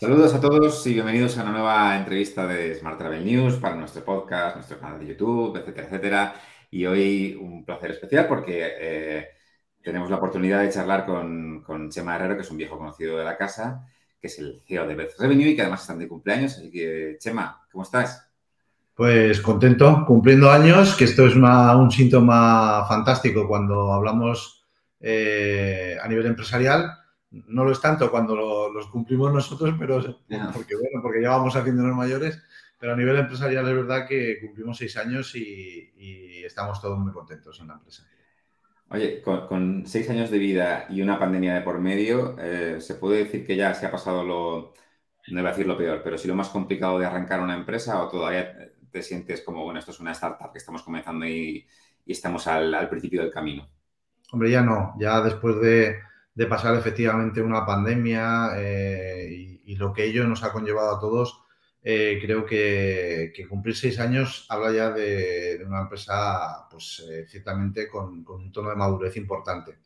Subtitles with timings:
[0.00, 4.02] Saludos a todos y bienvenidos a una nueva entrevista de Smart Travel News para nuestro
[4.02, 6.34] podcast, nuestro canal de YouTube, etcétera, etcétera.
[6.70, 9.28] Y hoy un placer especial porque eh,
[9.82, 13.36] tenemos la oportunidad de charlar con, Chema Herrero, que es un viejo conocido de la
[13.36, 13.86] casa,
[14.18, 16.56] que es el CEO de Beth Revenue y que además están de cumpleaños.
[16.56, 18.26] Así que, Chema, ¿cómo estás?
[18.94, 24.64] Pues contento, cumpliendo años, que esto es un síntoma fantástico cuando hablamos
[24.98, 26.99] eh, a nivel empresarial
[27.30, 30.00] no lo es tanto cuando los cumplimos nosotros, pero
[30.52, 32.42] porque, bueno, porque ya vamos haciéndonos mayores,
[32.78, 37.60] pero a nivel empresarial es verdad que cumplimos seis años y, estamos todos muy contentos
[37.60, 38.02] en la empresa.
[38.88, 43.18] Oye, con, seis años de vida y una pandemia de por medio, eh, ¿se puede
[43.18, 44.74] decir que ya se ha pasado lo,
[45.28, 48.02] no iba a decir lo peor, pero sí lo más complicado de arrancar una empresa
[48.02, 51.64] o todavía te sientes como, bueno, esto es una startup que estamos comenzando y,
[52.04, 53.68] estamos al, al principio del camino?
[54.32, 56.00] Hombre, ya no, ya después de
[56.40, 61.42] de pasar efectivamente una pandemia eh, y, lo que ello nos ha conllevado a todos,
[61.82, 68.24] eh, creo que, cumplir seis años habla ya de, una empresa, pues eh, ciertamente con,
[68.26, 69.80] un tono de madurez importante.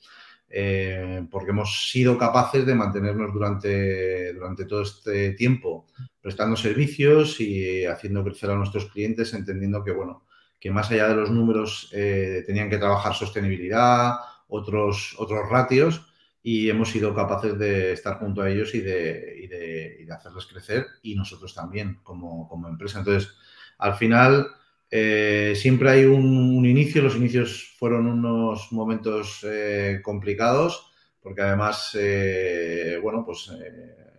[1.28, 5.86] porque hemos sido capaces de mantenernos durante, durante todo este tiempo
[6.20, 10.24] prestando servicios y haciendo crecer a nuestros clientes, entendiendo que, bueno,
[10.60, 14.14] que más allá de los números tenían que trabajar sostenibilidad,
[14.46, 16.13] otros, otros ratios,
[16.46, 21.54] y hemos sido capaces de estar junto a ellos y de, hacerles crecer y nosotros
[21.54, 22.98] también como, empresa.
[22.98, 23.34] Entonces,
[23.78, 24.48] al final,
[24.90, 32.98] eh, siempre hay un, inicio, los inicios fueron unos momentos eh, complicados, porque además, eh,
[33.02, 33.50] bueno, pues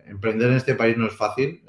[0.06, 1.62] emprender en este país no es fácil,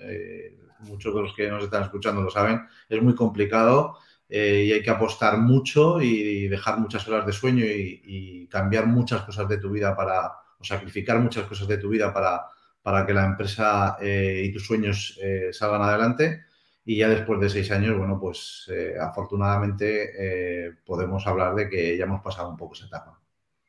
[0.80, 4.00] muchos de los que nos están escuchando lo saben, es muy complicado.
[4.28, 9.48] y hay que apostar mucho y dejar muchas horas de sueño y cambiar muchas cosas
[9.48, 12.46] de tu vida para, o sacrificar muchas cosas de tu vida para,
[12.82, 16.46] para que la empresa eh, y tus sueños eh, salgan adelante.
[16.86, 22.06] Y ya después de seis años, bueno, pues eh, afortunadamente podemos hablar de que ya
[22.06, 23.20] hemos pasado un poco esa etapa.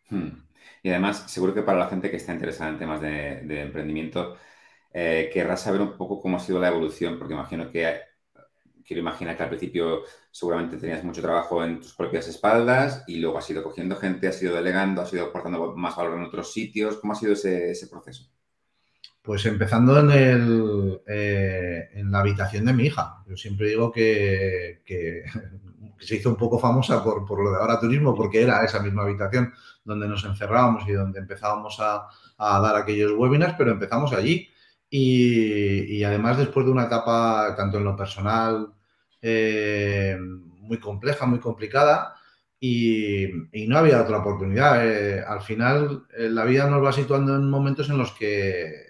[0.09, 0.29] Hmm.
[0.85, 4.37] Y además, seguro que para la gente que está interesada en temas de, de emprendimiento,
[4.93, 8.08] querrá saber un poco cómo ha sido la evolución, porque imagino que
[8.89, 10.01] quiero imaginar que al principio
[10.31, 14.43] seguramente tenías mucho trabajo en tus propias espaldas y luego has ido cogiendo gente, has
[14.43, 16.97] ido delegando, has ido aportando más valor en otros sitios.
[16.97, 18.31] ¿Cómo ha sido ese, proceso?
[19.21, 23.23] Pues empezando en, el, eh, en la habitación de mi hija.
[23.29, 24.81] Yo siempre digo que,
[25.99, 29.03] se hizo un poco famosa por, por, lo de ahora turismo, porque era esa misma
[29.03, 29.53] habitación
[29.85, 34.49] donde nos encerrábamos y donde empezábamos a, a dar aquellos webinars, pero empezamos allí.
[34.89, 38.73] Y, y, además después de una etapa, tanto en lo personal
[39.21, 42.15] eh, muy compleja, muy complicada
[42.61, 43.29] y,
[43.69, 44.87] no había otra oportunidad.
[44.87, 48.87] Eh, al final, eh, la vida nos va situando en momentos en los que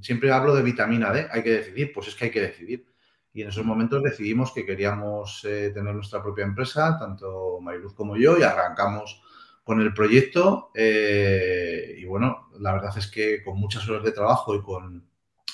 [0.00, 2.86] siempre hablo de vitamina D, hay que decidir, pues es que hay que decidir.
[3.32, 8.38] Y en esos momentos decidimos que queríamos tener nuestra propia empresa, tanto Mariluz como yo,
[8.38, 9.22] y arrancamos
[9.62, 10.70] con el proyecto.
[10.74, 14.60] y bueno, la verdad es que con muchas horas de trabajo y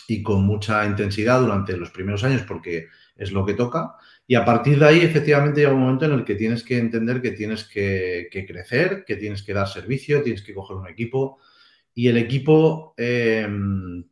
[0.06, 3.96] y con mucha intensidad durante los primeros años, porque es lo que toca.
[4.26, 7.20] Y a partir de ahí, efectivamente, llega un momento en el que tienes que entender
[7.20, 11.38] que tienes que, crecer, que tienes que dar servicio, tienes que coger un equipo.
[11.94, 13.48] Y el equipo eh,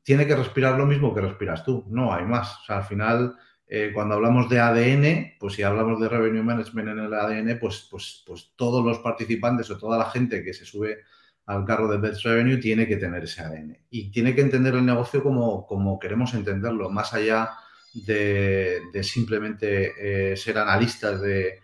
[0.02, 1.84] tiene que respirar lo mismo que respiras tú.
[1.88, 2.58] No hay más.
[2.68, 3.34] Al final,
[3.66, 7.88] eh, cuando hablamos de ADN, pues si hablamos de Revenue Management en el ADN, pues,
[7.90, 10.98] pues, pues todos los participantes o toda la gente que se sube
[11.46, 13.78] al carro de Best Revenue tiene que tener ese ADN.
[13.90, 17.50] Y tiene que entender el negocio como, como queremos entenderlo, más allá
[17.94, 21.60] de, simplemente eh, ser analistas de,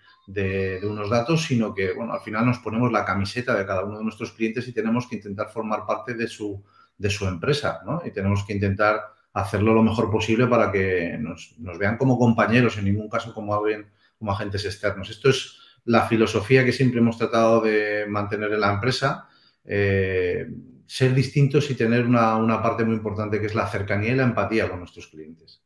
[0.83, 4.05] unos datos, sino que, bueno, al final nos ponemos la camiseta de cada uno de
[4.05, 6.63] nuestros clientes y tenemos que intentar formar parte de su,
[6.99, 8.03] de su empresa, ¿no?
[8.05, 9.01] Y tenemos que intentar
[9.33, 13.87] hacerlo lo mejor posible para que nos, vean como compañeros, en ningún caso como, alguien,
[14.19, 15.09] como agentes externos.
[15.09, 19.29] Esto es la filosofía que siempre hemos tratado de mantener en la empresa.
[19.65, 20.47] Eh,
[20.87, 24.25] ser distintos y tener una, una parte muy importante que es la cercanía y la
[24.25, 25.63] empatía con nuestros clientes.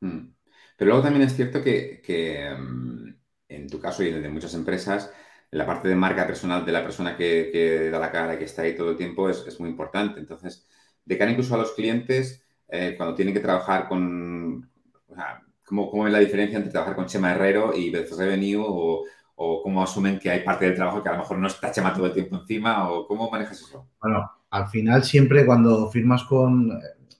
[0.00, 0.34] Mm.
[0.76, 3.08] Pero luego también es cierto que, mm,
[3.48, 5.10] en tu caso y en de muchas empresas,
[5.50, 8.62] la parte de marca personal de la persona que, da la cara y que está
[8.62, 10.20] ahí todo el tiempo es, muy importante.
[10.20, 10.66] Entonces,
[11.04, 14.70] de cara incluso a los clientes, eh, cuando tienen que trabajar con...
[15.08, 18.62] O sea, ¿cómo, es la diferencia entre trabajar con Chema Herrero y Beth Revenue?
[18.66, 19.04] O,
[19.36, 21.94] o cómo asumen que hay parte del trabajo que a lo mejor no está Chema
[21.94, 22.90] todo el tiempo encima?
[22.90, 23.88] ¿O cómo manejas eso?
[24.00, 26.70] Bueno, al final siempre cuando firmas con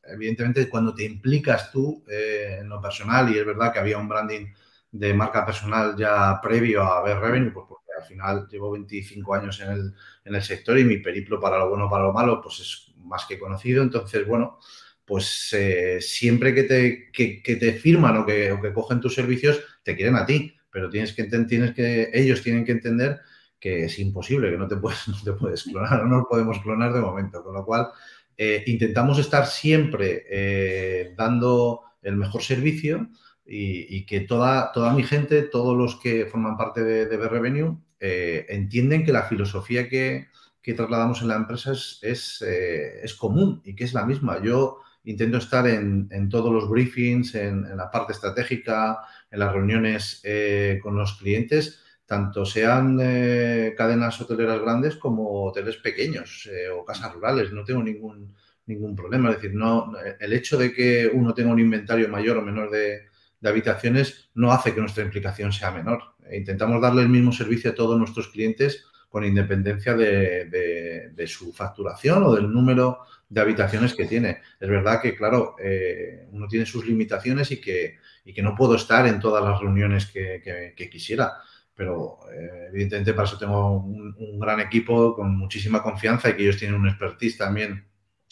[0.08, 4.08] evidentemente cuando te implicas tú eh, en lo personal, y es verdad que había un
[4.08, 4.46] branding
[4.90, 9.60] de marca personal ya previo a ver revenue, pues porque al final llevo 25 años
[9.60, 9.94] en el,
[10.24, 12.94] en el sector y mi periplo para lo bueno o para lo malo pues es
[12.98, 13.82] más que conocido.
[13.82, 14.58] Entonces, bueno,
[15.04, 19.94] pues eh, siempre que te, que, te firman o que, que, cogen tus servicios, te
[19.94, 23.20] quieren a ti, pero tienes que, tienes que, ellos tienen que entender
[23.58, 26.92] que es imposible, que no te puedes, no te puedes clonar, no nos podemos clonar
[26.92, 27.88] de momento, con lo cual
[28.36, 33.08] eh, intentamos estar siempre eh, dando el mejor servicio
[33.44, 39.04] y, que toda, toda mi gente, todos los que forman parte de, de Revenue, entienden
[39.04, 40.26] que la filosofía que,
[40.60, 44.42] que trasladamos en la empresa es, es, es, común y que es la misma.
[44.42, 48.98] Yo intento estar en, todos los briefings, en, la parte estratégica,
[49.30, 55.76] en las reuniones eh, con los clientes, tanto sean eh, cadenas hoteleras grandes como hoteles
[55.76, 57.52] pequeños eh, o casas rurales.
[57.52, 58.34] No tengo ningún,
[58.66, 59.30] ningún problema.
[59.30, 63.06] Es decir, no, el hecho de que uno tenga un inventario mayor o menor de,
[63.44, 66.02] habitaciones no hace que nuestra implicación sea menor.
[66.32, 72.34] Intentamos darle el mismo servicio a todos nuestros clientes con independencia de, su facturación o
[72.34, 74.42] del número de habitaciones que tiene.
[74.58, 78.74] Es verdad que, claro, eh, uno tiene sus limitaciones y que, y que, no puedo
[78.74, 81.34] estar en todas las reuniones que, quisiera,
[81.76, 86.56] pero eh, evidentemente para eso tengo un, gran equipo con muchísima confianza y que ellos
[86.56, 87.87] tienen un expertise también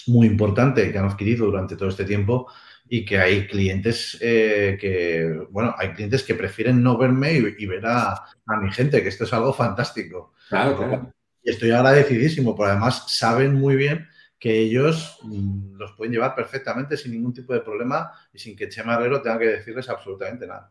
[0.06, 2.50] muy importante que han adquirido durante todo este tiempo
[2.88, 7.86] y que hay clientes eh, que, bueno, hay clientes que prefieren no verme y, ver
[7.86, 8.12] a,
[8.46, 10.34] a, mi gente, que esto es algo fantástico.
[10.48, 11.12] Claro, claro.
[11.42, 14.06] Y estoy agradecidísimo, porque además saben muy bien
[14.38, 18.68] que ellos mm, los pueden llevar perfectamente sin ningún tipo de problema y sin que
[18.68, 20.70] Chema Herrero tenga que decirles absolutamente nada.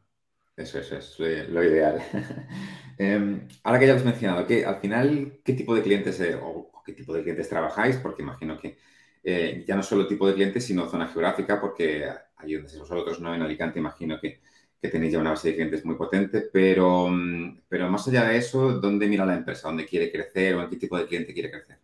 [0.56, 1.20] Eso, es
[1.50, 2.02] lo, ideal.
[2.96, 6.38] Em, ahora que ya lo has mencionado, que al final, ¿qué tipo de clientes eh,
[6.40, 7.98] o qué tipo de clientes trabajáis?
[7.98, 8.78] Porque imagino que
[9.24, 12.06] eh, ya no solo tipo de clientes, sino zona geográfica, porque
[12.38, 13.34] allí donde vosotros, ¿no?
[13.34, 14.42] En Alicante, imagino que,
[14.80, 18.80] tenéis ya una base de clientes muy potente, pero, mm, pero más allá de eso,
[18.80, 19.70] ¿dónde mira la empresa?
[19.70, 21.80] ¿Dónde quiere crecer o en qué tipo de cliente quiere crecer?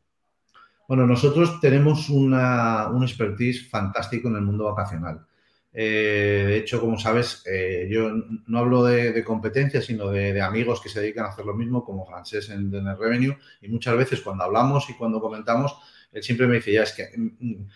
[0.88, 5.26] Bueno, nosotros tenemos una, un expertise fantástico en el mundo vacacional.
[5.72, 8.10] Eh, de hecho, como sabes, eh, yo
[8.48, 12.06] no hablo de, competencia, sino de, amigos que se dedican a hacer lo mismo, como
[12.06, 15.76] Francés en, el Revenue, y muchas veces cuando hablamos y cuando comentamos,
[16.12, 17.68] él siempre me dice, ya es que mm, mm,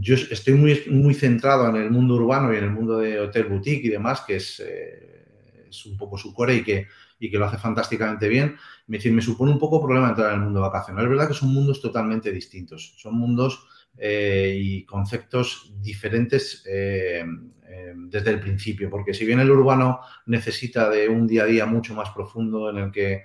[0.00, 3.44] yo estoy muy, muy centrado en el mundo urbano y en el mundo de hotel
[3.44, 6.86] boutique y demás, que es, eh, es un poco su core y que
[7.20, 8.56] y que lo hace fantásticamente bien,
[8.86, 11.04] me, me supone un poco problema entrar en el mundo vacacional.
[11.04, 13.66] Es verdad que son mundos totalmente distintos, son mundos
[13.98, 17.22] eh, y conceptos diferentes eh,
[17.68, 21.66] eh, desde el principio, porque si bien el urbano necesita de un día a día
[21.66, 23.24] mucho más profundo en el que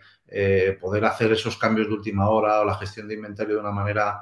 [0.81, 4.21] poder hacer esos cambios de última hora o la gestión de inventario de una manera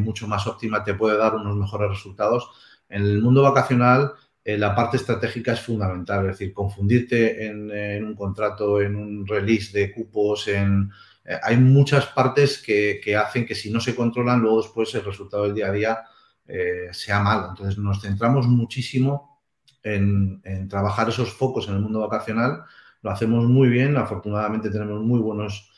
[0.00, 2.50] mucho más óptima te puede dar unos mejores resultados,
[2.88, 8.80] en el mundo vacacional la parte estratégica es fundamental, es decir, confundirte en, un contrato,
[8.80, 10.90] en un release de cupos, en,
[11.28, 15.44] eh, hay muchas partes que, hacen que si no se controlan, luego después el resultado
[15.44, 15.98] del día a día
[16.46, 17.48] eh, sea malo.
[17.50, 19.42] Entonces nos centramos muchísimo
[19.82, 22.64] en, trabajar esos focos en el mundo vacacional.
[23.02, 25.70] Lo hacemos muy bien, afortunadamente tenemos muy buenos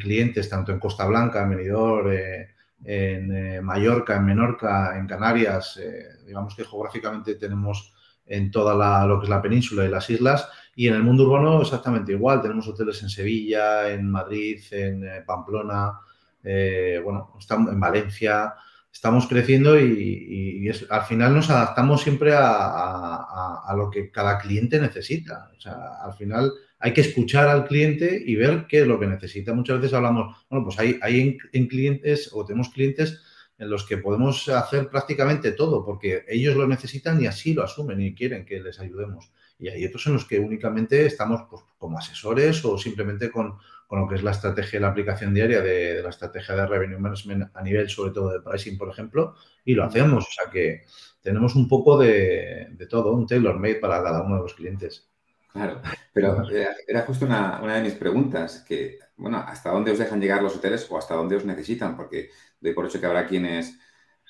[0.00, 2.10] clientes, tanto en Costa Blanca, en Benidorm,
[2.82, 5.80] en Mallorca, en Menorca, en Canarias,
[6.26, 7.94] digamos que geográficamente tenemos
[8.26, 10.48] en toda lo que es la península y las islas.
[10.76, 12.42] Y en el mundo urbano exactamente igual.
[12.42, 15.98] Tenemos hoteles en Sevilla, en Madrid, en eh, Pamplona,
[16.42, 18.54] eh, bueno, estamos en Valencia.
[18.92, 25.50] Estamos creciendo y, al final nos adaptamos siempre a, lo que cada cliente necesita.
[25.56, 29.08] O sea, al final hay que escuchar al cliente y ver qué es lo que
[29.08, 29.52] necesita.
[29.52, 33.20] Muchas veces hablamos, bueno, pues hay, hay en clientes o tenemos clientes
[33.58, 38.00] en los que podemos hacer prácticamente todo, porque ellos lo necesitan y así lo asumen
[38.00, 39.30] y quieren que les ayudemos.
[39.58, 43.58] Y hay otros en los que únicamente estamos pues, como asesores o simplemente con,
[43.90, 47.62] lo que es la estrategia, la aplicación diaria de, la estrategia de revenue management a
[47.62, 50.24] nivel sobre todo de pricing, por ejemplo, y lo hacemos.
[50.24, 50.84] O sea que
[51.22, 55.08] tenemos un poco de, de todo, un tailor-made para cada uno de los clientes.
[55.52, 55.80] Claro,
[56.12, 56.42] pero
[56.88, 60.56] era justo una, una, de mis preguntas, que, bueno, ¿hasta dónde os dejan llegar los
[60.56, 61.96] hoteles o hasta dónde os necesitan?
[61.96, 62.30] Porque
[62.60, 63.78] doy por hecho que habrá quienes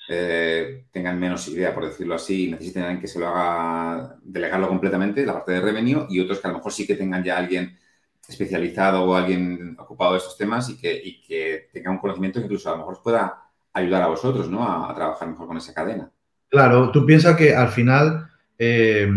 [0.07, 5.25] eh, tengan menos idea, por decirlo así, y necesiten que se lo haga, delegarlo completamente,
[5.25, 7.77] la parte de revenue, y otros que a lo mejor sí que tengan ya alguien
[8.27, 12.69] especializado o alguien ocupado de estos temas y que, que tenga un conocimiento que incluso
[12.69, 14.63] a lo mejor pueda ayudar a vosotros, ¿no?
[14.63, 16.09] A, trabajar mejor con esa cadena.
[16.49, 19.07] Claro, tú piensas que al final eh,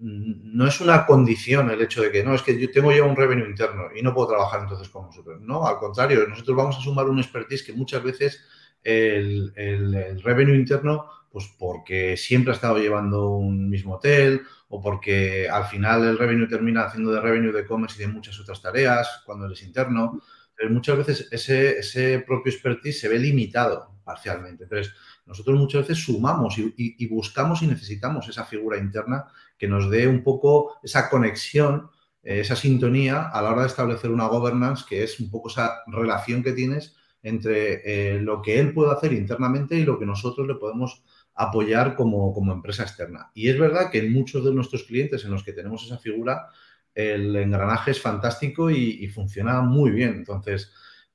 [0.00, 3.16] no es una condición el hecho de que no, es que yo tengo ya un
[3.16, 5.40] revenue interno y no puedo trabajar entonces con vosotros.
[5.40, 8.44] No, al contrario, nosotros vamos a sumar un expertise que muchas veces
[8.82, 15.48] el, el, revenue interno, pues porque siempre ha estado llevando un mismo hotel o porque
[15.48, 19.22] al final el revenue termina haciendo de revenue de commerce y de muchas otras tareas
[19.24, 20.20] cuando él es interno.
[20.56, 24.64] Pero muchas veces ese, ese propio expertise se ve limitado parcialmente.
[24.64, 24.92] Entonces,
[25.30, 30.24] nosotros muchas veces sumamos y, buscamos y necesitamos esa figura interna que nos dé un
[30.24, 31.88] poco esa conexión,
[32.24, 35.84] eh, esa sintonía a la hora de establecer una governance, que es un poco esa
[35.86, 40.46] relación que tienes entre eh, lo que él puede hacer internamente y lo que nosotros
[40.46, 41.02] le podemos
[41.34, 43.30] apoyar como, empresa externa.
[43.34, 46.48] Y es verdad que en muchos de nuestros clientes en los que tenemos esa figura,
[46.94, 50.14] el engranaje es fantástico y, funciona muy bien.
[50.16, 50.72] Entonces,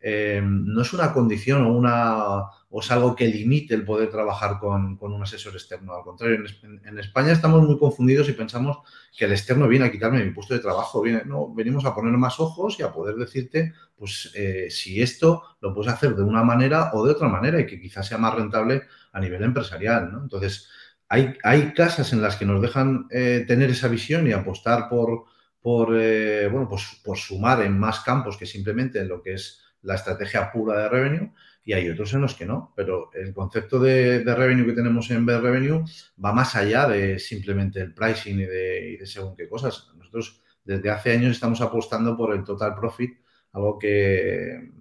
[0.08, 4.60] eh, no es una condición o, una, o es algo que limite el poder trabajar
[4.60, 5.96] con, un asesor externo.
[5.96, 8.78] Al contrario, en, España estamos muy confundidos y pensamos
[9.18, 11.02] que el externo viene a quitarme mi puesto de trabajo.
[11.02, 15.42] Viene, no, venimos a poner más ojos y a poder decirte, pues, eh, si esto
[15.60, 18.36] lo puedes hacer de una manera o de otra manera y que quizás sea más
[18.36, 20.12] rentable a nivel empresarial.
[20.22, 20.70] Entonces,
[21.10, 25.24] hay, hay, casas en las que nos dejan eh, tener esa visión y apostar por,
[25.60, 29.96] por, bueno, pues, por sumar en más campos que simplemente en lo que es la
[29.96, 31.32] estrategia pura de revenue
[31.64, 32.74] y hay otros en los que no.
[32.76, 35.84] Pero el concepto de, revenue que tenemos en B Revenue
[36.24, 39.92] va más allá de simplemente el pricing y de, y de, según qué cosas.
[39.98, 43.20] Nosotros desde hace años estamos apostando por el total profit,
[43.54, 44.72] algo que,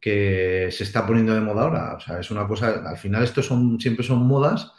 [0.00, 1.94] que se está poniendo de moda ahora.
[1.96, 4.72] O sea, es una cosa, al final esto son, siempre son modas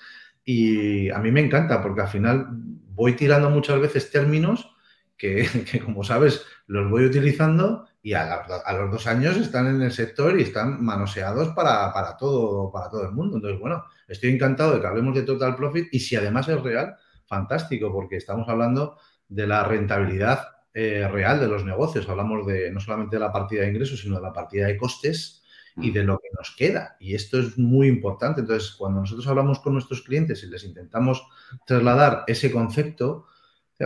[0.43, 4.75] y a mí me encanta porque al final voy tirando muchas veces términos
[5.17, 5.47] que,
[5.85, 8.43] como sabes, los voy utilizando y a,
[8.77, 13.03] los dos años están en el sector y están manoseados para, para, todo, para todo
[13.03, 13.35] el mundo.
[13.35, 16.95] Entonces, bueno, estoy encantado de que hablemos de total profit y si además es real,
[17.27, 22.09] fantástico, porque estamos hablando de la rentabilidad eh, real de los negocios.
[22.09, 25.43] Hablamos de no solamente de la partida de ingresos, sino de la partida de costes
[25.77, 26.97] y de lo que nos queda.
[26.99, 28.41] Y esto es muy importante.
[28.41, 31.25] Entonces, cuando nosotros hablamos con nuestros clientes y les intentamos
[31.65, 33.27] trasladar ese concepto,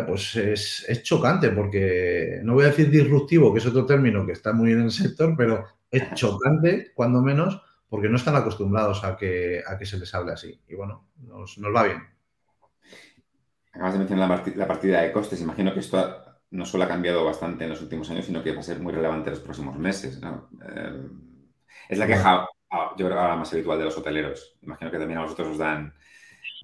[0.03, 4.51] pues es, chocante porque, no voy a decir disruptivo, que es otro término que está
[4.51, 9.61] muy en el sector, pero es chocante, cuando menos, porque no están acostumbrados a que,
[9.65, 10.59] a que se les hable así.
[10.67, 12.03] Y bueno, nos, va bien.
[13.71, 15.41] Acabas de mencionar la, partida de costes.
[15.41, 18.59] Imagino que esto no solo ha cambiado bastante en los últimos años, sino que va
[18.59, 20.19] a ser muy relevante en los próximos meses.
[20.67, 21.07] Eh,
[21.89, 24.57] es la queja, ah, yo creo, ahora más habitual de los hoteleros.
[24.61, 25.93] Imagino que también a vosotros os dan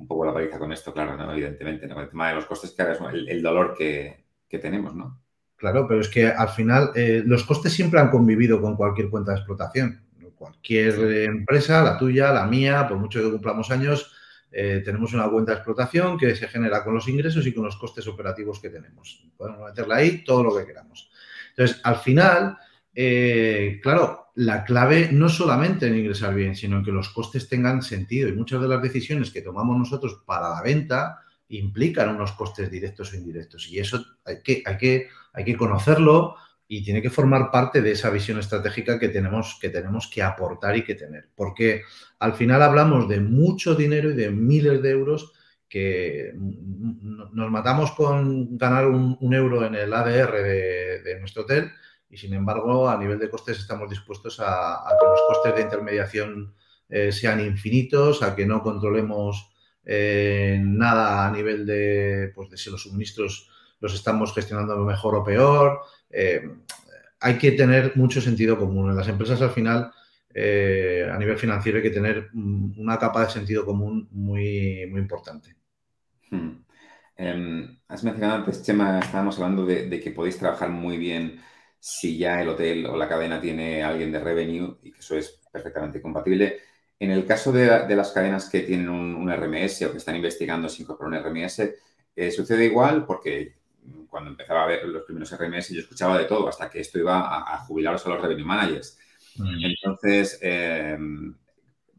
[0.02, 1.32] un poco la paliza con esto, claro, ¿no?
[1.32, 1.88] evidentemente.
[1.88, 2.02] ¿no?
[2.02, 5.22] El tema de los costes, que es el, dolor que, tenemos, ¿no?
[5.56, 9.32] Claro, pero es que al final eh, los costes siempre han convivido con cualquier cuenta
[9.32, 10.02] de explotación.
[10.36, 14.12] Cualquier empresa, la tuya, la mía, por mucho que cumplamos años,
[14.52, 17.78] eh, tenemos una cuenta de explotación que se genera con los ingresos y con los
[17.78, 19.24] costes operativos que tenemos.
[19.38, 21.12] Podemos meterla ahí todo lo que queramos.
[21.52, 22.58] Entonces, al final,
[22.94, 27.82] eh, claro, la clave no solamente en ingresar bien, sino en que los costes tengan
[27.82, 28.30] sentido.
[28.30, 31.20] Y muchas de las decisiones que tomamos nosotros para la venta
[31.50, 33.68] implican unos costes directos o indirectos.
[33.70, 36.36] Y eso hay que, hay que, hay que conocerlo,
[36.74, 40.78] y tiene que formar parte de esa visión estratégica que tenemos, que tenemos que aportar
[40.78, 41.28] y que tener.
[41.36, 41.82] Porque
[42.18, 45.34] al final hablamos de mucho dinero y de miles de euros
[45.68, 51.74] que nos matamos con ganar un, euro en el ADR de, nuestro hotel
[52.12, 56.54] y sin embargo a nivel de costes estamos dispuestos a, que los costes de intermediación
[56.90, 59.50] eh, sean infinitos, a que no controlemos
[59.86, 63.50] eh, nada a nivel de, pues, de si los suministros
[63.80, 66.50] los estamos gestionando mejor o peor, eh,
[67.22, 68.92] hay que tener mucho sentido común.
[68.92, 69.92] En las empresas al final,
[70.34, 75.56] a nivel financiero, hay que tener una capa de sentido común muy, muy importante.
[76.30, 76.64] Hmm.
[77.16, 81.40] Em, has mencionado antes, Chema, estábamos hablando de, que podéis trabajar muy bien
[81.84, 85.42] si ya el hotel o la cadena tiene alguien de revenue y que eso es
[85.52, 86.60] perfectamente compatible.
[87.00, 90.84] En el caso de, las cadenas que tienen un, RMS o que están investigando si
[90.84, 91.74] incorporar un RMS,
[92.16, 93.56] eh, sucede igual porque
[94.08, 97.56] cuando empezaba a ver los primeros RMS, yo escuchaba de todo, hasta que esto iba
[97.56, 99.00] a, jubilaros a los revenue managers.
[99.38, 99.66] Mm.
[99.66, 101.36] Entonces, em,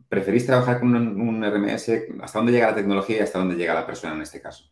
[0.09, 2.07] ¿preferís trabajar con un, RMS?
[2.23, 4.71] ¿Hasta dónde llega la tecnología y hasta dónde llega la persona en este caso?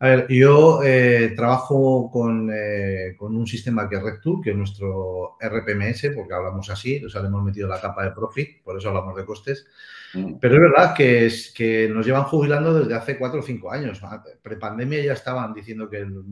[0.00, 2.08] A ver, yo eh, trabajo
[2.52, 7.08] eh, con, un sistema que es RedTool, que es nuestro RPMS, porque hablamos así, o
[7.08, 9.66] sea, le hemos metido la capa de profit, por eso hablamos de costes.
[10.14, 10.34] Mm.
[10.40, 14.00] Pero es verdad que, es, que nos llevan jubilando desde hace cuatro o cinco años.
[14.40, 16.22] Prepandemia ya estaban diciendo que el,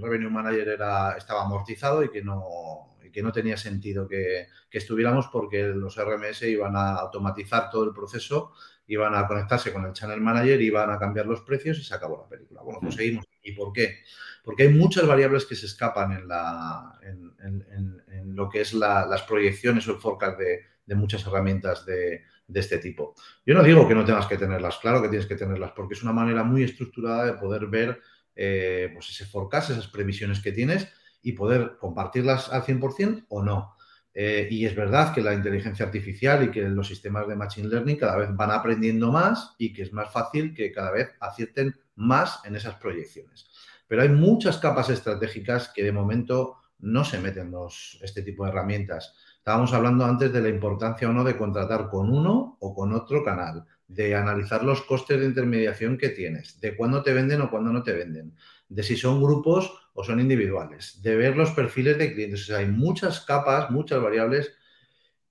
[0.00, 5.28] Revenue Manager era, estaba amortizado y que no, que no tenía sentido que, que estuviéramos
[5.28, 8.52] porque los RMS iban a automatizar todo el proceso
[8.88, 12.18] iban a conectarse con el Channel Manager, iban a cambiar los precios y se acabó
[12.18, 12.62] la película.
[12.62, 13.24] Bueno, pues seguimos.
[13.42, 13.98] ¿Y por qué?
[14.44, 19.88] Porque hay muchas variables que se escapan en, la, en, lo que es las proyecciones
[19.88, 22.22] o el forecast de, muchas herramientas de,
[22.54, 23.14] este tipo.
[23.44, 26.02] Yo no digo que no tengas que tenerlas, claro que tienes que tenerlas, porque es
[26.02, 28.00] una manera muy estructurada de poder ver
[28.36, 30.88] eh, pues ese forecast, esas previsiones que tienes
[31.26, 33.74] y poder compartirlas al 100% o no.
[34.14, 37.96] Eh, y es verdad que la inteligencia artificial y que los sistemas de Machine Learning
[37.96, 42.38] cada vez van aprendiendo más y que es más fácil que cada vez acierten más
[42.44, 43.50] en esas proyecciones.
[43.88, 48.50] Pero hay muchas capas estratégicas que de momento no se meten los, este tipo de
[48.50, 49.12] herramientas.
[49.38, 53.24] Estábamos hablando antes de la importancia o no de contratar con uno o con otro
[53.24, 57.72] canal, de analizar los costes de intermediación que tienes, de cuándo te venden o cuándo
[57.72, 58.36] no te venden,
[58.68, 62.50] de si son grupos o son individuales, de ver los perfiles de clientes.
[62.50, 64.52] hay muchas capas, muchas variables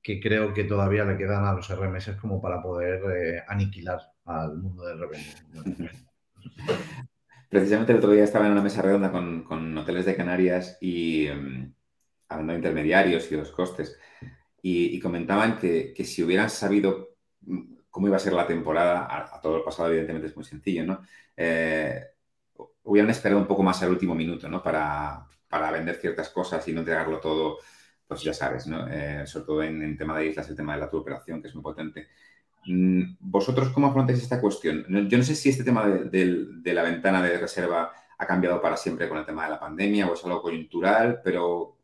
[0.01, 4.57] que creo que todavía le quedan a los RMS como para poder eh, aniquilar al
[4.57, 5.89] mundo del revenue.
[7.50, 11.72] Precisamente el otro día estaba en una mesa redonda con, hoteles de Canarias y em,
[12.27, 14.00] hablando de intermediarios y los costes,
[14.63, 17.17] y, comentaban que, si hubieran sabido
[17.91, 21.01] cómo iba a ser la temporada, a, todo el pasado evidentemente es muy sencillo, ¿no?
[21.38, 22.14] Eh,
[22.86, 24.63] hubieran esperado un poco más al último minuto, ¿no?
[24.63, 25.27] Para,
[25.72, 27.60] vender ciertas cosas y no entregarlo todo,
[28.08, 28.88] pues ya sabes, ¿no?
[28.89, 31.48] Eh, sobre todo en, en, tema de islas, el tema de la tu operación, que
[31.48, 32.08] es muy potente.
[32.65, 34.86] Mm, ¿Vosotros cómo afrontáis esta cuestión?
[35.10, 39.08] Yo no sé si este tema de, la ventana de reserva ha cambiado para siempre
[39.08, 41.77] con el tema de la pandemia o es algo coyuntural, pero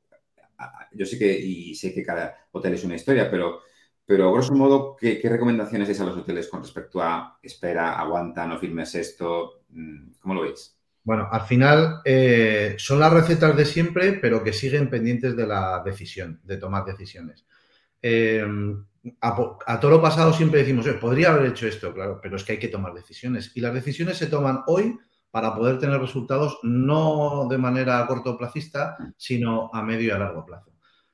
[0.94, 3.62] yo sé que, y sé que cada hotel es una historia, pero,
[4.06, 8.58] pero grosso modo, ¿qué, recomendaciones es a los hoteles con respecto a espera, aguanta, no
[8.60, 9.64] firmes esto?
[9.70, 10.81] Mm, ¿Cómo lo veis?
[11.04, 15.82] Bueno, al final eh, son las recetas de siempre, pero que siguen pendientes de la
[15.84, 17.46] decisión, de tomar decisiones.
[18.02, 18.46] Eh,
[19.20, 22.60] a, todo lo pasado siempre decimos, podría haber hecho esto, claro, pero es que hay
[22.60, 23.52] que tomar decisiones.
[23.56, 24.98] Y las decisiones se toman hoy
[25.32, 30.72] para poder tener resultados no de manera cortoplacista, sino a medio y a largo plazo.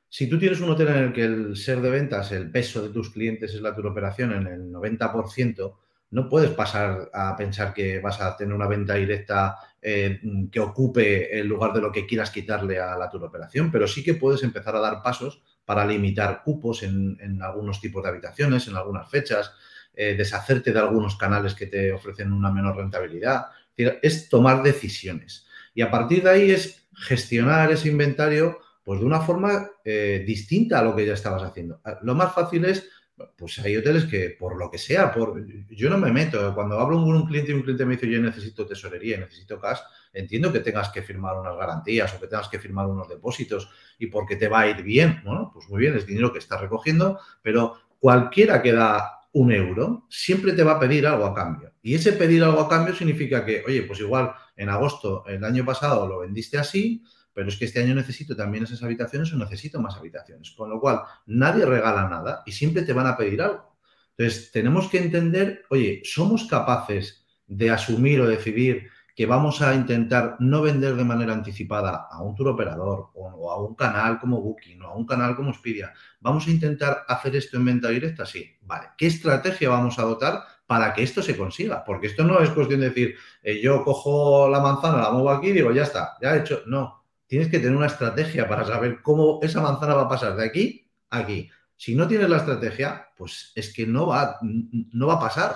[0.10, 2.90] Si tú tienes un hotel en el que el ser de ventas, el peso de
[2.90, 5.76] tus clientes es la operación en el 90%,
[6.10, 9.58] no puedes pasar a pensar que vas a tener una venta directa
[9.90, 10.20] eh,
[10.52, 14.16] que ocupe el lugar de lo que quieras quitarle a la operación, pero sí que
[14.16, 19.10] puedes empezar a dar pasos para limitar cupos en, algunos tipos de habitaciones, en algunas
[19.10, 19.54] fechas,
[19.94, 23.46] eh, deshacerte de algunos canales que te ofrecen una menor rentabilidad.
[23.78, 25.48] Es, tomar decisiones.
[25.74, 30.80] Y a partir de ahí es gestionar ese inventario pues de una forma eh, distinta
[30.80, 31.80] a lo que ya estabas haciendo.
[32.02, 32.90] Lo más fácil es
[33.36, 36.54] pues hay hoteles que por lo que sea, por, yo no me meto.
[36.54, 39.80] Cuando hablo con un cliente y un cliente me dice yo necesito tesorería, necesito cash,
[40.14, 44.08] entiendo que tengas que firmar unas garantías o que tengas que firmar unos depósitos y
[44.08, 45.22] porque te va a ir bien.
[45.24, 50.06] Bueno, pues muy bien, es dinero que estás recogiendo, pero cualquiera que da un euro
[50.10, 51.74] siempre te va a pedir algo a cambio.
[51.82, 55.66] Y ese pedir algo a cambio significa que, oye, pues igual en agosto el año
[55.66, 57.04] pasado lo vendiste así,
[57.38, 60.50] pero es que este año necesito también esas habitaciones o necesito más habitaciones.
[60.58, 63.76] Con lo cual, nadie regala nada y siempre te van a pedir algo.
[64.18, 70.38] Entonces, tenemos que entender, oye, ¿somos capaces de asumir o decidir que vamos a intentar
[70.40, 74.82] no vender de manera anticipada a un tour operador o, a un canal como Booking
[74.82, 75.94] o a un canal como Expedia?
[76.20, 78.26] ¿Vamos a intentar hacer esto en venta directa?
[78.26, 78.50] Sí.
[78.62, 78.88] Vale.
[78.98, 81.86] ¿Qué estrategia vamos a adoptar para que esto se consiga?
[81.86, 85.50] Porque esto no es cuestión de decir, eh, yo cojo la manzana, la muevo aquí
[85.50, 86.64] y digo, ya está, ya he hecho.
[86.66, 86.97] No
[87.28, 90.90] tienes que tener una estrategia para saber cómo esa manzana va a pasar de aquí
[91.10, 91.50] a aquí.
[91.76, 95.56] Si no tienes la estrategia, pues es que no va, no va a pasar,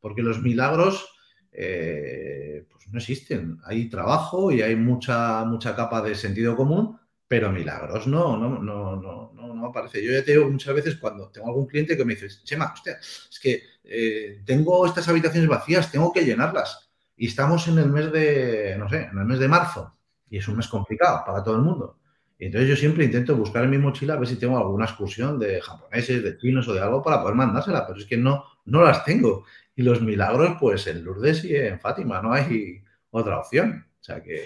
[0.00, 1.06] porque los milagros
[1.52, 3.58] eh, pues no existen.
[3.64, 8.96] Hay trabajo y hay mucha, mucha capa de sentido común, pero milagros no, no, no,
[8.96, 10.02] no, no, aparece.
[10.02, 12.96] Yo ya te digo muchas veces cuando tengo algún cliente que me dice, Chema, hostia,
[12.98, 16.88] es que eh, tengo estas habitaciones vacías, tengo que llenarlas.
[17.16, 19.97] Y estamos en el mes de, no sé, en el mes de marzo
[20.30, 21.98] y es un mes complicado para todo el mundo.
[22.38, 25.38] Y entonces yo siempre intento buscar en mi mochila a ver si tengo alguna excursión
[25.38, 28.82] de japoneses, de chinos o de algo para poder mandársela, pero es que no, no
[28.82, 29.44] las tengo.
[29.74, 33.86] Y los milagros, pues en Lourdes y en Fátima, no hay otra opción.
[34.00, 34.44] O sea que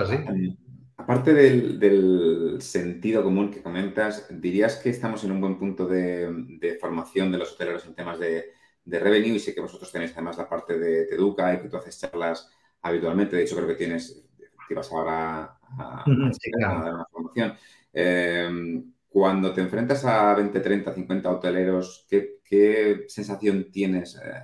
[0.00, 0.56] así.
[0.96, 7.32] Aparte del, sentido común que comentas, ¿dirías que estamos en un buen punto de, formación
[7.32, 8.52] de los hoteleros en temas de,
[8.84, 9.34] de, revenue?
[9.34, 12.48] Y sé que vosotros tenéis además la parte de Teduca y que tú haces charlas
[12.82, 13.36] habitualmente.
[13.36, 14.22] De hecho, creo que tienes,
[14.68, 17.54] que vas ahora a, dar una formación.
[17.92, 24.42] Em, cuando te enfrentas a 20, 30, 50 hoteleros, ¿qué, sensación tienes eh,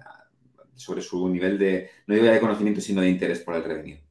[0.74, 4.02] sobre su nivel de, no digo de conocimiento, sino de interés por el revenue?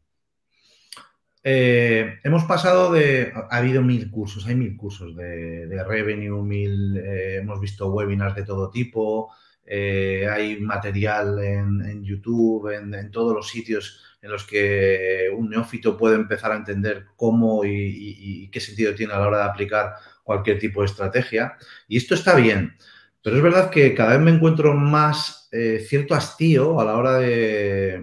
[1.44, 7.38] Eh, hemos pasado de, ha habido mil cursos, hay mil cursos de, revenue, mil, eh,
[7.38, 9.32] hemos visto webinars de todo tipo,
[9.70, 16.52] hay material en, YouTube, en, todos los sitios en los que un neófito puede empezar
[16.52, 20.88] a entender cómo y, qué sentido tiene a la hora de aplicar cualquier tipo de
[20.88, 21.58] estrategia.
[21.88, 22.76] Y esto está bien,
[23.22, 27.18] pero es verdad que cada vez me encuentro más eh, cierto hastío a la hora
[27.20, 28.02] de,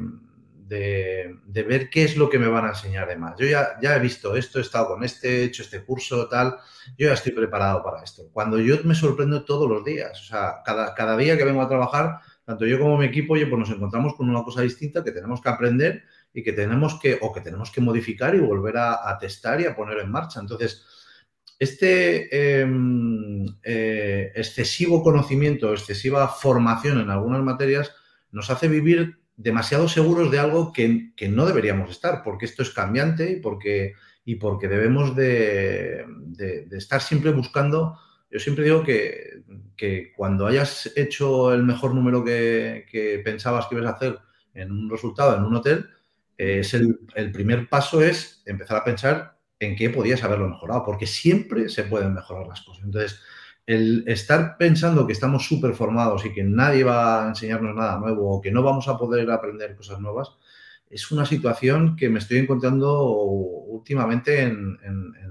[1.67, 3.35] ver qué es lo que me van a enseñar de más.
[3.39, 6.57] Yo ya, ya he visto esto, he estado con este, he hecho este curso, tal,
[6.99, 8.29] yo ya estoy preparado para esto.
[8.33, 11.69] Cuando yo me sorprendo todos los días, o sea, cada, cada día que vengo a
[11.69, 15.13] trabajar, tanto yo como mi equipo, oye, pues nos encontramos con una cosa distinta que
[15.13, 19.17] tenemos que aprender y que tenemos que, o que tenemos que modificar y volver a,
[19.19, 20.41] testar y a poner en marcha.
[20.41, 20.85] Entonces,
[21.59, 27.93] este em, eh, excesivo conocimiento, excesiva formación en algunas materias
[28.33, 33.31] nos hace vivir demasiado seguros de algo que, no deberíamos estar, porque esto es cambiante
[33.31, 36.05] y porque, y porque debemos de,
[36.73, 37.99] estar siempre buscando.
[38.35, 43.95] Yo siempre digo que, cuando hayas hecho el mejor número que, pensabas que ibas a
[43.95, 44.19] hacer
[44.55, 45.89] en un resultado en un hotel,
[46.37, 51.07] es el, el, primer paso es empezar a pensar en qué podías haberlo mejorado, porque
[51.07, 52.85] siempre se pueden mejorar las cosas.
[52.85, 53.21] Entonces,
[53.67, 58.31] el estar pensando que estamos súper formados y que nadie va a enseñarnos nada nuevo
[58.31, 60.33] o que no vamos a poder aprender cosas nuevas,
[60.91, 64.79] es una situación que me estoy encontrando últimamente en,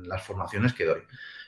[0.06, 1.02] las formaciones que doy.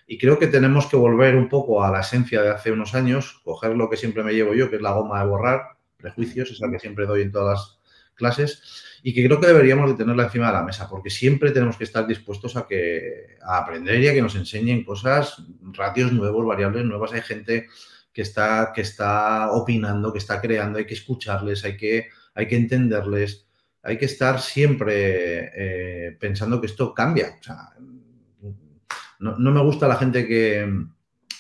[0.08, 3.42] Y creo que tenemos que volver un poco a la esencia de hace unos años,
[3.44, 5.62] coger lo que siempre me llevo yo, que es la goma de borrar,
[5.98, 7.80] prejuicios, esa que siempre doy en todas las
[8.14, 8.62] clases,
[9.02, 11.84] y que creo que deberíamos de tenerla encima de la mesa, porque siempre tenemos que
[11.84, 16.86] estar dispuestos a, que, a aprender y a que nos enseñen cosas, ratios nuevos, variables
[16.86, 17.14] nuevas.
[17.14, 17.68] Hay gente
[18.14, 22.56] que está, que está opinando, que está creando, hay que escucharles, hay que, hay que
[22.56, 23.46] entenderles,
[23.84, 27.38] hay que estar siempre eh, pensando que esto cambia.
[29.20, 30.68] No, me gusta la gente que,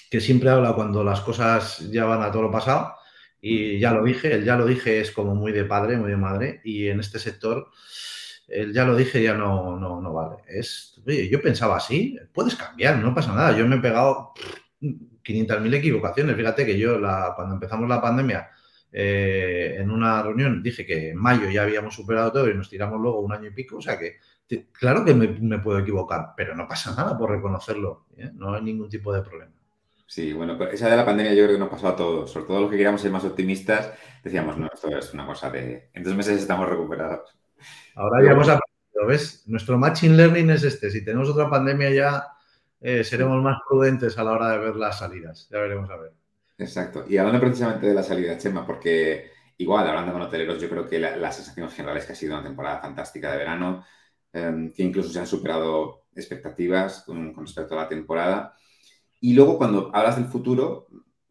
[0.09, 2.93] que siempre habla cuando las cosas ya van a todo lo pasado
[3.41, 6.17] y ya lo dije, el ya lo dije es como muy de padre, muy de
[6.17, 7.69] madre, y en este sector
[8.47, 10.38] el ya lo dije ya no, no, no vale.
[10.47, 13.57] Es, oye, yo pensaba así, puedes cambiar, no pasa nada.
[13.57, 14.33] Yo me he pegado
[14.81, 16.35] 500.000 equivocaciones.
[16.35, 18.49] Fíjate que yo la, cuando empezamos la pandemia
[18.91, 22.99] eh, en una reunión dije que en mayo ya habíamos superado todo y nos tiramos
[23.01, 23.77] luego un año y pico.
[23.77, 24.17] O sea que
[24.71, 28.05] claro que me, puedo equivocar, pero no pasa nada por reconocerlo.
[28.17, 28.31] ¿eh?
[28.34, 29.51] No hay ningún tipo de problema.
[30.08, 32.62] Sí, bueno, esa de la pandemia yo creo que nos pasó a todos, sobre todo
[32.62, 33.91] los que queríamos ser más optimistas,
[34.23, 35.89] decíamos, no, esto es una cosa de...
[35.93, 37.36] En dos meses estamos recuperados.
[37.95, 39.43] Ahora ya hemos aprendido, ¿ves?
[39.47, 40.91] Nuestro matching learning es este.
[40.91, 42.27] Si tenemos otra pandemia ya
[42.81, 45.49] eh, seremos más prudentes a la hora de ver las salidas.
[45.51, 46.13] Ya veremos a ver.
[46.58, 47.05] Exacto.
[47.08, 50.99] Y hablando precisamente de la salida, Chema, porque igual, hablando con hoteleros, yo creo que
[50.99, 53.86] la, sensación general es que ha sido una temporada fantástica de verano,
[54.36, 58.58] em, que incluso se han superado expectativas con respecto a la temporada.
[59.21, 60.88] Y luego cuando hablas del futuro,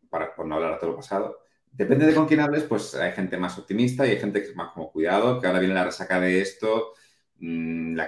[0.08, 1.38] para, por no hablar de lo pasado,
[1.70, 4.56] depende de con quién hables, pues hay gente más optimista y hay gente que es
[4.56, 6.94] más como cuidado, que ahora viene la resaca de esto,
[7.40, 7.98] mm,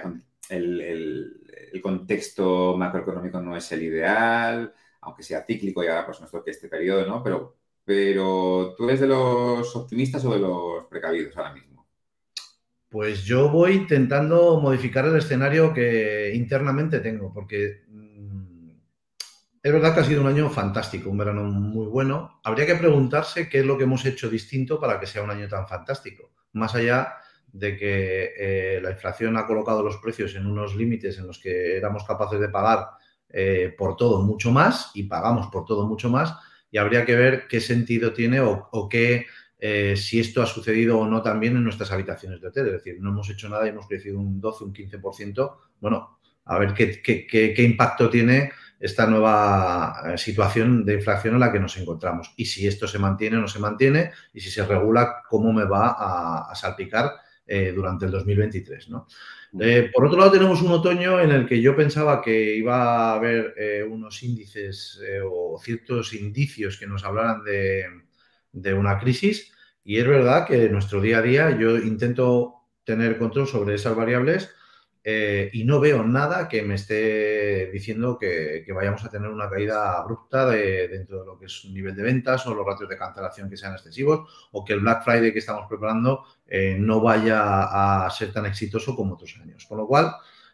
[0.49, 6.51] el, contexto macroeconómico no es el ideal, aunque sea cíclico y ahora pues nos toque
[6.51, 7.23] este periodo, ¿no?
[7.23, 7.55] Pero,
[7.85, 11.76] pero ¿tú eres de los optimistas o de los precavidos ahora mismo?
[12.89, 17.83] Pues yo voy intentando modificar el escenario que internamente tengo, porque
[19.67, 22.39] es verdad que ha sido un año fantástico, un verano muy bueno.
[22.43, 25.49] Habría que preguntarse qué es lo que hemos hecho distinto para que sea un año
[25.49, 26.31] tan fantástico.
[26.53, 27.15] Más allá
[27.51, 31.75] de que eh, la inflación ha colocado los precios en unos límites en los que
[31.75, 32.87] éramos capaces de pagar
[33.29, 36.33] eh, por todo mucho más y pagamos por todo mucho más
[36.71, 39.25] y habría que ver qué sentido tiene o, qué,
[39.59, 42.67] eh, si esto ha sucedido o no también en nuestras habitaciones de hotel.
[42.67, 45.55] Es decir, no hemos hecho nada y hemos crecido un 12, un 15%.
[45.79, 51.51] Bueno, a ver qué, qué impacto tiene esta nueva eh, situación de inflación en la
[51.51, 52.33] que nos encontramos.
[52.37, 55.65] Y si esto se mantiene o no se mantiene, y si se regula, cómo me
[55.65, 55.95] va
[56.49, 57.11] a, salpicar
[57.45, 58.89] eh, durante el 2023.
[58.89, 59.07] ¿no?
[59.59, 63.15] Eh, por otro lado, tenemos un otoño en el que yo pensaba que iba a
[63.15, 63.55] haber
[63.89, 67.85] unos índices o ciertos indicios que nos hablaran de,
[68.61, 69.51] de una crisis.
[69.83, 73.95] Y es verdad que en nuestro día a día yo intento tener control sobre esas
[73.95, 74.49] variables
[75.09, 79.97] eh, y no veo nada que me esté diciendo que, vayamos a tener una caída
[79.97, 83.49] abrupta dentro de lo que es un nivel de ventas o los ratios de cancelación
[83.49, 88.09] que sean excesivos o que el Black Friday que estamos preparando eh, no vaya a
[88.09, 89.65] ser tan exitoso como otros años.
[89.65, 90.11] Con lo cual,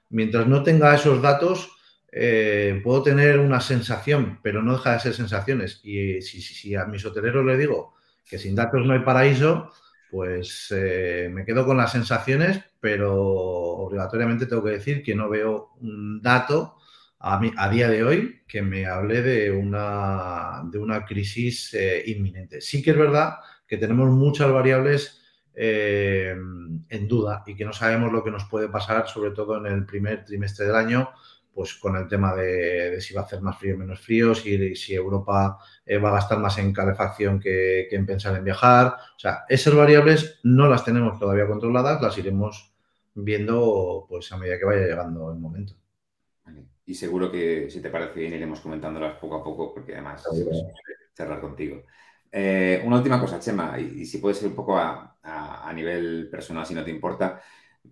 [0.09, 1.71] mientras no tenga esos datos,
[2.15, 5.81] eh, puedo tener una sensación, pero no deja de ser sensaciones.
[5.83, 7.95] Y si, a mis hoteleros les digo
[8.25, 9.71] que sin datos no hay paraíso,
[10.11, 16.21] pues me quedo con las sensaciones, pero obligatoriamente tengo que decir que no veo un
[16.21, 16.77] dato
[17.19, 22.61] a, a día de hoy que me hable de una, de una crisis eh, inminente.
[22.61, 25.21] Sí que es verdad que tenemos muchas variables
[25.55, 26.35] eh,
[26.89, 29.85] en duda y que no sabemos lo que nos puede pasar, sobre todo en el
[29.85, 31.09] primer trimestre del año,
[31.53, 34.75] pues con el tema de, si va a hacer más frío o menos frío, si,
[34.75, 38.95] si Europa eh, va a gastar más en calefacción que, en pensar en viajar.
[39.15, 42.73] O sea, esas variables no las tenemos todavía controladas, las iremos
[43.13, 45.75] viendo pues a medida que vaya llegando el momento.
[46.85, 50.27] Y seguro que si te parece bien iremos comentándolas poco a poco porque además
[51.13, 51.83] charlar contigo.
[52.35, 56.65] Eh, una última cosa, Chema, y, si puede ser un poco a, a, nivel personal,
[56.65, 57.39] si no te importa,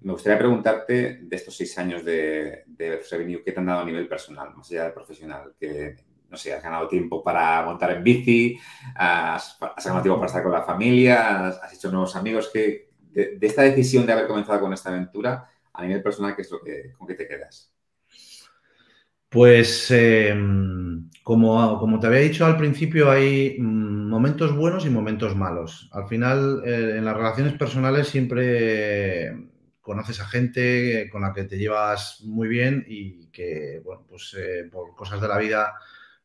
[0.02, 3.86] me gustaría preguntarte de estos seis años de, de Revenue, ¿qué te han dado a
[3.86, 5.54] nivel personal, más allá del profesional?
[5.60, 5.96] Que,
[6.30, 8.58] no sé, has ganado tiempo para montar en bici,
[8.96, 12.50] has, ganado tiempo para estar con la familia, has, hecho nuevos amigos.
[12.52, 16.52] Que, de, esta decisión de haber comenzado con esta aventura, a nivel personal, ¿qué es
[16.52, 17.72] lo que, con qué te quedas?
[19.30, 25.36] Pues em, como, como, te había dicho al principio, hay mm, momentos buenos y momentos
[25.36, 25.90] malos.
[25.94, 29.51] Al final, eh, en las relaciones personales siempre
[29.82, 34.70] conoces a gente con la que te llevas muy bien y que, bueno, pues eh,
[34.72, 35.74] por cosas de la vida,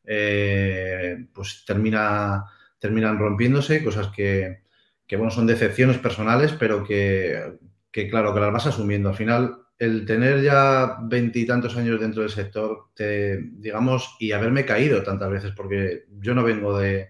[0.05, 2.45] eh, pues termina,
[2.79, 4.61] terminan rompiéndose, cosas que,
[5.05, 7.57] que, bueno, son decepciones personales, pero que,
[7.91, 9.09] que, claro, que las vas asumiendo.
[9.09, 15.03] Al final, el tener ya veintitantos años dentro del sector, te, digamos, y haberme caído
[15.03, 17.09] tantas veces, porque yo no vengo de,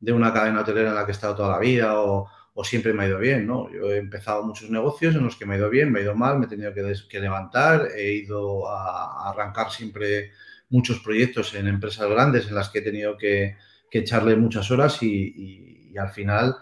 [0.00, 2.28] una cadena hotelera en la que he estado toda la vida o,
[2.64, 3.70] siempre me ha ido bien, ¿no?
[3.70, 6.14] Yo he empezado muchos negocios en los que me ha ido bien, me ha ido
[6.14, 10.32] mal, me he tenido que, levantar, he ido a, arrancar siempre
[10.68, 13.56] muchos proyectos en empresas grandes en las que he tenido que,
[13.92, 16.54] echarle muchas horas y al final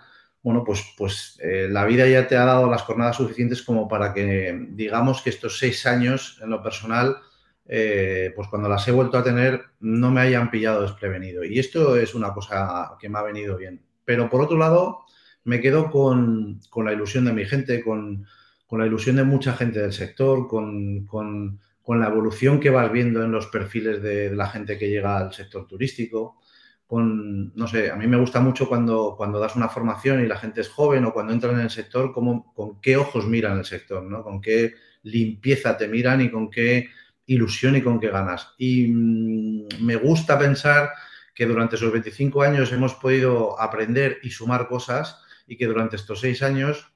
[0.44, 4.12] bueno, pues, pues eh, la vida ya te ha dado las jornadas suficientes como para
[4.12, 7.16] que digamos que estos seis años en lo personal,
[7.64, 11.44] eh, pues cuando las he vuelto a tener, no me hayan pillado desprevenido.
[11.44, 13.82] Y esto es una cosa que me ha venido bien.
[14.04, 15.06] Pero por otro lado,
[15.44, 18.26] me quedo con, la ilusión de mi gente, con,
[18.70, 23.46] la ilusión de mucha gente del sector, con, la evolución que vas viendo en los
[23.46, 26.38] perfiles de la gente que llega al sector turístico
[26.86, 30.36] con, no sé, a mí me gusta mucho cuando, cuando das una formación y la
[30.36, 33.64] gente es joven o cuando entran en el sector, cómo, con qué ojos miran el
[33.64, 34.22] sector, ¿no?
[34.22, 36.88] Con qué limpieza te miran y con qué
[37.26, 38.54] ilusión y con qué ganas.
[38.58, 40.90] Y mm, me gusta pensar
[41.34, 46.20] que durante esos 25 años hemos podido aprender y sumar cosas y que durante estos
[46.20, 46.92] seis años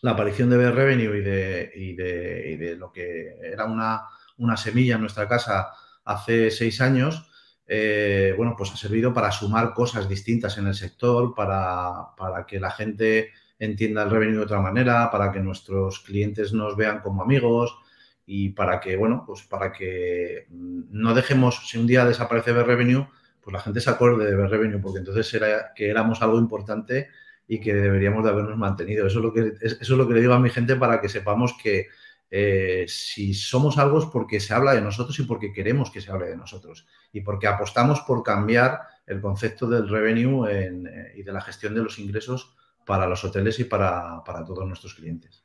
[0.00, 4.02] la aparición de Revenue y de, y de, y de lo que era una,
[4.38, 5.70] una semilla en nuestra casa
[6.04, 7.28] hace seis años,
[7.66, 12.70] eh, bueno, pues ha servido para sumar cosas distintas en el sector, para, que la
[12.70, 17.78] gente entienda el revenue de otra manera, para que nuestros clientes nos vean como amigos
[18.26, 23.06] y para que, bueno, pues para que no dejemos, si un día desaparece el revenue,
[23.40, 27.08] pues la gente se acuerde de ver revenue, porque entonces era que éramos algo importante
[27.48, 29.06] y que deberíamos de habernos mantenido.
[29.06, 31.08] Eso es lo que, eso es lo que le digo a mi gente para que
[31.08, 31.88] sepamos que
[32.34, 36.10] eh, si somos algo es porque se habla de nosotros y porque queremos que se
[36.10, 41.32] hable de nosotros y porque apostamos por cambiar el concepto del revenue eh, y de
[41.32, 45.41] la gestión de los ingresos para los hoteles y para, todos nuestros clientes.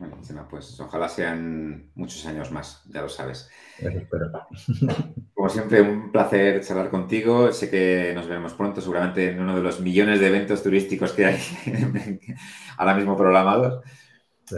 [0.00, 0.16] Bueno,
[0.48, 3.50] pues ojalá sean muchos años más, ya lo sabes.
[5.34, 7.52] Como siempre, un placer charlar contigo.
[7.52, 11.26] Sé que nos veremos pronto, seguramente en uno de los millones de eventos turísticos que
[11.26, 11.38] hay
[12.78, 13.84] ahora mismo programados.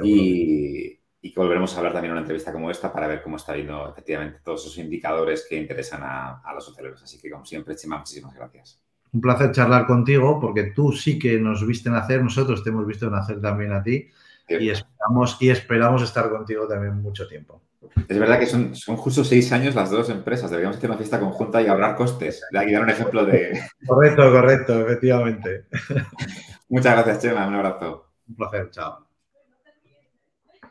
[0.05, 3.37] Y, y que volveremos a hablar también en una entrevista como esta para ver cómo
[3.37, 7.03] está yendo efectivamente todos esos indicadores que interesan a, los hoteleros.
[7.03, 8.81] Así que, como siempre, Chima, muchísimas gracias.
[9.13, 13.11] Un placer charlar contigo porque tú sí que nos viste nacer, nosotros te hemos visto
[13.11, 14.09] nacer también a ti
[14.61, 17.63] y esperamos, y esperamos estar contigo también mucho tiempo.
[18.09, 20.51] Es verdad que son, son justo seis años las dos empresas.
[20.51, 22.43] Deberíamos hacer una fiesta conjunta y ahorrar costes.
[22.51, 23.61] De aquí dar un ejemplo de...
[23.87, 25.67] Correcto, correcto, efectivamente.
[26.69, 27.47] Muchas gracias, Chema.
[27.47, 28.13] Un abrazo.
[28.29, 29.02] Un placer, chao.